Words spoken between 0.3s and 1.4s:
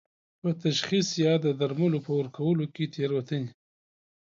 په تشخیص یا